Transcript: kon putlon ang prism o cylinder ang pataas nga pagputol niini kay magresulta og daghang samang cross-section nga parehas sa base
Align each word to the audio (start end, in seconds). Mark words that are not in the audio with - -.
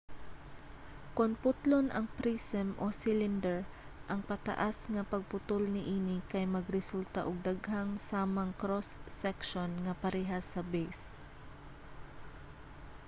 kon 1.17 1.31
putlon 1.43 1.85
ang 1.91 2.07
prism 2.19 2.67
o 2.83 2.85
cylinder 3.01 3.57
ang 4.11 4.21
pataas 4.29 4.77
nga 4.93 5.03
pagputol 5.13 5.63
niini 5.75 6.17
kay 6.31 6.45
magresulta 6.55 7.19
og 7.29 7.37
daghang 7.47 7.91
samang 8.09 8.51
cross-section 8.61 9.69
nga 9.85 9.93
parehas 10.01 10.45
sa 10.53 10.61
base 10.73 11.05